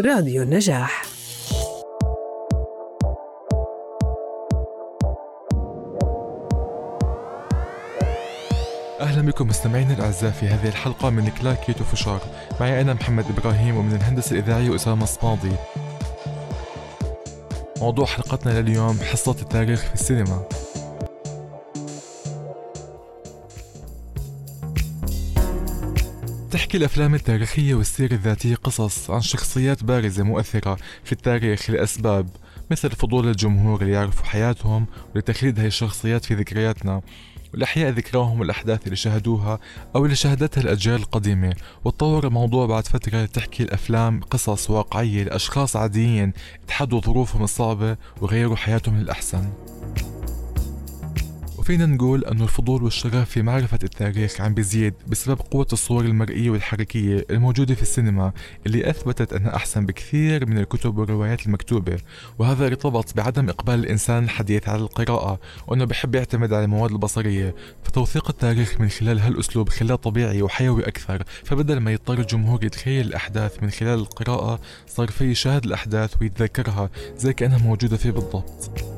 راديو 0.00 0.42
النجاح. 0.42 1.02
أهلا 9.00 9.22
بكم 9.22 9.48
مستمعينا 9.48 9.94
الأعزاء 9.94 10.30
في 10.30 10.46
هذه 10.46 10.68
الحلقة 10.68 11.10
من 11.10 11.30
كلاكيت 11.30 11.80
وفشار 11.80 12.20
معي 12.60 12.80
أنا 12.80 12.94
محمد 12.94 13.24
إبراهيم 13.38 13.76
ومن 13.76 13.94
الهندسة 13.94 14.32
الإذاعية 14.32 14.74
أسامة 14.74 15.04
صماضي 15.06 15.52
موضوع 17.80 18.06
حلقتنا 18.06 18.60
لليوم 18.60 18.98
حصة 19.00 19.36
التاريخ 19.42 19.80
في 19.80 19.94
السينما. 19.94 20.42
تحكي 26.66 26.78
الأفلام 26.78 27.14
التاريخية 27.14 27.74
والسيرة 27.74 28.12
الذاتية 28.14 28.54
قصص 28.54 29.10
عن 29.10 29.20
شخصيات 29.20 29.84
بارزة 29.84 30.24
مؤثرة 30.24 30.76
في 31.04 31.12
التاريخ 31.12 31.70
لأسباب 31.70 32.28
مثل 32.70 32.90
فضول 32.90 33.28
الجمهور 33.28 33.84
ليعرفوا 33.84 34.24
حياتهم 34.26 34.86
ولتخليد 35.14 35.60
هاي 35.60 35.66
الشخصيات 35.66 36.24
في 36.24 36.34
ذكرياتنا 36.34 37.00
والإحياء 37.52 37.90
ذكراهم 37.90 38.40
والأحداث 38.40 38.84
اللي 38.84 38.96
شاهدوها 38.96 39.58
أو 39.96 40.04
اللي 40.04 40.16
شاهدتها 40.16 40.60
الأجيال 40.60 41.00
القديمة. 41.00 41.54
وتطور 41.84 42.26
الموضوع 42.26 42.66
بعد 42.66 42.86
فترة 42.86 43.24
تحكي 43.24 43.62
الأفلام 43.62 44.20
قصص 44.20 44.70
واقعية 44.70 45.24
لأشخاص 45.24 45.76
عاديين 45.76 46.32
تحدوا 46.68 47.00
ظروفهم 47.00 47.42
الصعبة 47.42 47.96
وغيروا 48.20 48.56
حياتهم 48.56 48.96
للأحسن. 48.98 49.52
وفينا 51.66 51.86
نقول 51.86 52.24
أنه 52.24 52.44
الفضول 52.44 52.82
والشغف 52.82 53.30
في 53.30 53.42
معرفة 53.42 53.78
التاريخ 53.84 54.40
عم 54.40 54.54
بيزيد 54.54 54.94
بسبب 55.06 55.38
قوة 55.38 55.66
الصور 55.72 56.04
المرئية 56.04 56.50
والحركية 56.50 57.26
الموجودة 57.30 57.74
في 57.74 57.82
السينما 57.82 58.32
اللي 58.66 58.90
أثبتت 58.90 59.32
أنها 59.32 59.56
أحسن 59.56 59.86
بكثير 59.86 60.46
من 60.46 60.58
الكتب 60.58 60.98
والروايات 60.98 61.46
المكتوبة. 61.46 61.98
وهذا 62.38 62.66
ارتبط 62.66 63.16
بعدم 63.16 63.48
إقبال 63.48 63.74
الإنسان 63.74 64.24
الحديث 64.24 64.68
على 64.68 64.82
القراءة 64.82 65.40
وأنه 65.66 65.84
بحب 65.84 66.14
يعتمد 66.14 66.52
على 66.52 66.64
المواد 66.64 66.90
البصرية. 66.90 67.54
فتوثيق 67.82 68.28
التاريخ 68.28 68.80
من 68.80 68.88
خلال 68.88 69.20
هالأسلوب 69.20 69.68
خلاه 69.68 69.94
طبيعي 69.94 70.42
وحيوي 70.42 70.88
أكثر. 70.88 71.22
فبدل 71.44 71.78
ما 71.78 71.92
يضطر 71.92 72.18
الجمهور 72.18 72.64
يتخيل 72.64 73.06
الأحداث 73.06 73.62
من 73.62 73.70
خلال 73.70 73.98
القراءة 73.98 74.60
صار 74.86 75.08
فيه 75.08 75.24
يشاهد 75.24 75.64
الأحداث 75.64 76.14
ويتذكرها 76.20 76.90
زي 77.16 77.32
كأنها 77.32 77.58
موجودة 77.58 77.96
فيه 77.96 78.10
بالضبط. 78.10 78.95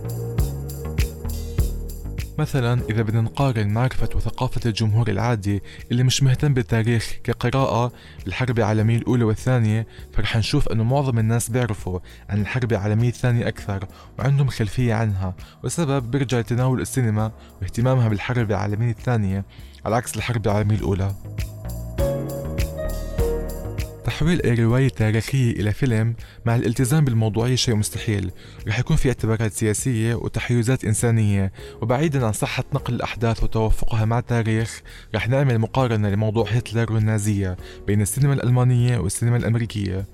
مثلا 2.38 2.80
إذا 2.90 3.02
بدنا 3.02 3.20
نقارن 3.20 3.68
معرفة 3.68 4.08
وثقافة 4.14 4.60
الجمهور 4.66 5.08
العادي 5.08 5.62
اللي 5.90 6.02
مش 6.02 6.22
مهتم 6.22 6.54
بالتاريخ 6.54 7.12
كقراءة 7.24 7.92
بالحرب 8.24 8.58
العالمية 8.58 8.96
الأولى 8.96 9.24
والثانية 9.24 9.86
فرح 10.12 10.36
نشوف 10.36 10.68
أنه 10.68 10.84
معظم 10.84 11.18
الناس 11.18 11.50
بيعرفوا 11.50 12.00
عن 12.28 12.40
الحرب 12.40 12.72
العالمية 12.72 13.08
الثانية 13.08 13.48
أكثر 13.48 13.86
وعندهم 14.18 14.48
خلفية 14.48 14.94
عنها. 14.94 15.34
والسبب 15.62 16.10
بيرجع 16.10 16.38
لتناول 16.38 16.80
السينما 16.80 17.32
واهتمامها 17.62 18.08
بالحرب 18.08 18.50
العالمية 18.50 18.90
الثانية 18.90 19.44
على 19.84 19.96
عكس 19.96 20.16
الحرب 20.16 20.46
العالمية 20.46 20.76
الأولى. 20.76 21.14
تحويل 24.18 24.42
أي 24.42 24.54
رواية 24.54 24.88
تاريخية 24.88 25.50
إلى 25.50 25.72
فيلم 25.72 26.14
مع 26.46 26.56
الالتزام 26.56 27.04
بالموضوعية 27.04 27.54
شيء 27.54 27.74
مستحيل. 27.74 28.30
رح 28.68 28.78
يكون 28.78 28.96
في 28.96 29.08
اعتبارات 29.08 29.52
سياسية 29.52 30.14
وتحيزات 30.14 30.84
إنسانية. 30.84 31.52
وبعيدا 31.82 32.26
عن 32.26 32.32
صحة 32.32 32.64
نقل 32.74 32.94
الأحداث 32.94 33.42
وتوافقها 33.42 34.04
مع 34.04 34.18
التاريخ 34.18 34.82
رح 35.14 35.28
نعمل 35.28 35.58
مقارنة 35.58 36.08
لموضوع 36.10 36.50
هتلر 36.50 36.92
والنازية 36.92 37.56
بين 37.86 38.00
السينما 38.00 38.34
الألمانية 38.34 38.98
والسينما 38.98 39.36
الأمريكية. 39.36 40.06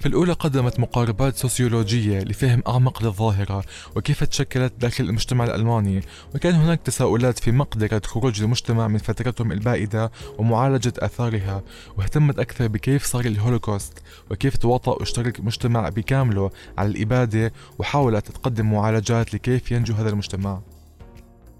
في 0.00 0.06
الأولى 0.06 0.32
قدمت 0.32 0.80
مقاربات 0.80 1.36
سوسيولوجية 1.36 2.20
لفهم 2.20 2.62
أعمق 2.68 3.02
للظاهرة 3.02 3.64
وكيف 3.96 4.24
تشكلت 4.24 4.72
داخل 4.78 5.04
المجتمع 5.04 5.44
الألماني 5.44 6.00
وكان 6.34 6.54
هناك 6.54 6.80
تساؤلات 6.84 7.38
في 7.38 7.52
مقدرة 7.52 8.02
خروج 8.04 8.42
المجتمع 8.42 8.88
من 8.88 8.98
فترتهم 8.98 9.52
البائدة 9.52 10.10
ومعالجة 10.38 10.92
آثارها 10.98 11.62
واهتمت 11.98 12.38
أكثر 12.38 12.66
بكيف 12.66 13.04
صار 13.04 13.24
الهولوكوست 13.24 14.02
وكيف 14.30 14.56
تواطأ 14.56 14.92
واشترك 14.92 15.38
المجتمع 15.38 15.88
بكامله 15.88 16.50
على 16.78 16.88
الإبادة 16.88 17.52
وحاولت 17.78 18.32
تقدم 18.32 18.72
معالجات 18.72 19.34
لكيف 19.34 19.72
ينجو 19.72 19.94
هذا 19.94 20.08
المجتمع. 20.08 20.60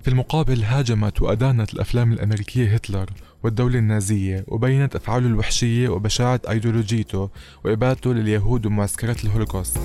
في 0.02 0.08
المقابل 0.08 0.62
هاجمت 0.62 1.22
وأدانت 1.22 1.74
الأفلام 1.74 2.12
الأمريكية 2.12 2.74
هتلر 2.74 3.10
والدولة 3.42 3.78
النازية 3.78 4.44
وبينت 4.48 4.96
أفعاله 4.96 5.26
الوحشية 5.26 5.88
وبشاعة 5.88 6.40
أيديولوجيته 6.50 7.30
وإبادته 7.64 8.14
لليهود 8.14 8.66
ومعسكرات 8.66 9.24
الهولوكوست. 9.24 9.78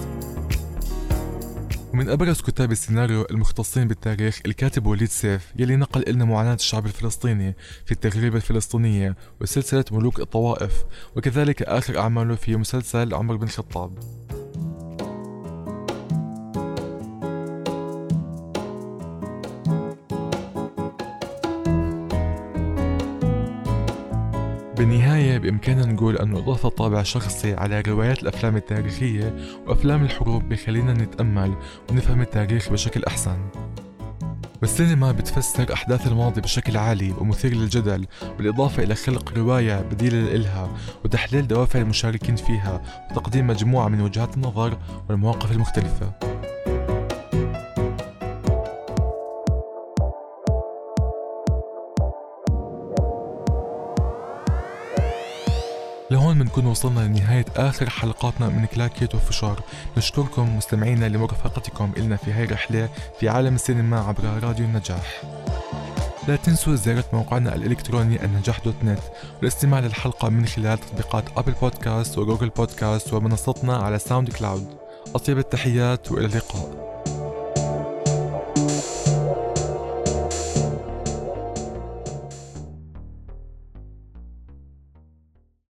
ومن 1.93 2.09
أبرز 2.09 2.41
كتاب 2.41 2.71
السيناريو 2.71 3.25
المختصين 3.31 3.87
بالتاريخ 3.87 4.39
الكاتب 4.45 4.85
وليد 4.85 5.09
سيف 5.09 5.53
يلي 5.55 5.75
نقل 5.75 6.03
لنا 6.07 6.25
معاناة 6.25 6.53
الشعب 6.53 6.85
الفلسطيني 6.85 7.55
في 7.85 7.91
التغريبة 7.91 8.35
الفلسطينية 8.35 9.15
وسلسلة 9.41 9.85
ملوك 9.91 10.19
الطوائف 10.19 10.73
وكذلك 11.15 11.61
آخر 11.61 11.99
أعماله 11.99 12.35
في 12.35 12.55
مسلسل 12.55 13.13
عمر 13.13 13.35
بن 13.35 13.43
الخطاب. 13.43 13.99
بالنهاية 24.77 25.37
بإمكاننا 25.37 25.85
نقول 25.85 26.17
أنه 26.17 26.37
إضافة 26.37 26.69
طابع 26.69 27.03
شخصي 27.03 27.53
على 27.53 27.81
روايات 27.81 28.23
الأفلام 28.23 28.55
التاريخية 28.55 29.35
وأفلام 29.67 30.03
الحروب 30.03 30.49
بخلينا 30.49 30.93
نتأمل 30.93 31.55
ونفهم 31.91 32.21
التاريخ 32.21 32.69
بشكل 32.69 33.03
أحسن. 33.03 33.37
والسينما 34.61 35.11
بتفسر 35.11 35.73
أحداث 35.73 36.07
الماضي 36.07 36.41
بشكل 36.41 36.77
عالي 36.77 37.13
ومثير 37.19 37.53
للجدل 37.53 38.05
بالإضافة 38.37 38.83
إلى 38.83 38.95
خلق 38.95 39.33
رواية 39.37 39.81
بديلة 39.81 40.21
لإلها 40.21 40.69
وتحليل 41.05 41.47
دوافع 41.47 41.79
المشاركين 41.79 42.35
فيها 42.35 42.81
وتقديم 43.11 43.47
مجموعة 43.47 43.87
من 43.87 44.01
وجهات 44.01 44.35
النظر 44.35 44.77
والمواقف 45.09 45.51
المختلفة. 45.51 46.34
لهون 56.11 56.39
بنكون 56.39 56.65
وصلنا 56.65 56.99
لنهاية 56.99 57.45
آخر 57.55 57.89
حلقاتنا 57.89 58.49
من 58.49 58.65
كلاكيت 58.65 59.15
وفشار. 59.15 59.61
نشكركم 59.97 60.57
مستمعينا 60.57 61.05
لمرافقتكم 61.05 61.91
إلنا 61.97 62.15
في 62.15 62.31
هاي 62.31 62.43
الرحلة 62.43 62.89
في 63.19 63.29
عالم 63.29 63.55
السينما 63.55 63.99
عبر 63.99 64.23
راديو 64.43 64.65
النجاح. 64.65 65.21
لا 66.27 66.35
تنسوا 66.35 66.75
زيارة 66.75 67.05
موقعنا 67.13 67.55
الإلكتروني 67.55 68.25
النجاح 68.25 68.59
dot 68.59 68.75
net 68.83 68.99
والاستماع 69.37 69.79
للحلقة 69.79 70.29
من 70.29 70.45
خلال 70.45 70.79
تطبيقات 70.79 71.23
Apple 71.37 71.51
Podcast 71.51 72.17
و 72.17 72.22
Google 72.22 72.49
Podcast 72.49 73.13
ومنصتنا 73.13 73.77
على 73.77 73.99
SoundCloud 73.99 74.67
أطيب 75.15 75.37
التحيات 75.37 76.11
وإلى 76.11 76.25
اللقاء. 76.25 76.84